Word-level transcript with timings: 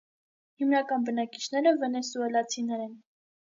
Հիմնական 0.61 1.05
բնակիչները 1.09 1.75
վենեսուելացիներն 1.83 2.91
են։ 2.91 2.99